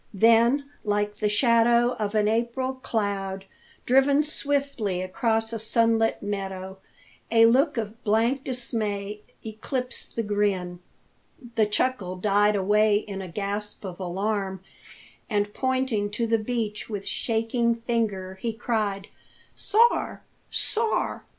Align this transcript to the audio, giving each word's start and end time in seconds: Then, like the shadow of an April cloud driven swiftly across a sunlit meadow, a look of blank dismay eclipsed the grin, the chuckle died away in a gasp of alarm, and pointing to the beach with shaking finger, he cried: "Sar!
Then, 0.15 0.67
like 0.83 1.17
the 1.17 1.29
shadow 1.29 1.91
of 1.93 2.15
an 2.15 2.27
April 2.27 2.73
cloud 2.81 3.45
driven 3.85 4.23
swiftly 4.23 4.99
across 5.03 5.53
a 5.53 5.59
sunlit 5.59 6.23
meadow, 6.23 6.79
a 7.29 7.45
look 7.45 7.77
of 7.77 8.03
blank 8.03 8.43
dismay 8.43 9.21
eclipsed 9.45 10.15
the 10.15 10.23
grin, 10.23 10.79
the 11.53 11.67
chuckle 11.67 12.15
died 12.15 12.55
away 12.55 12.95
in 12.95 13.21
a 13.21 13.27
gasp 13.27 13.85
of 13.85 13.99
alarm, 13.99 14.61
and 15.29 15.53
pointing 15.53 16.09
to 16.09 16.25
the 16.25 16.39
beach 16.39 16.89
with 16.89 17.05
shaking 17.05 17.75
finger, 17.75 18.39
he 18.41 18.53
cried: 18.53 19.07
"Sar! 19.55 20.23